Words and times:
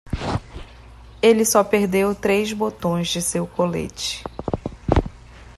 Ele 1.21 1.45
só 1.45 1.63
perdeu 1.63 2.15
três 2.15 2.51
botões 2.53 3.07
de 3.09 3.21
seu 3.21 3.45
colete. 3.45 4.23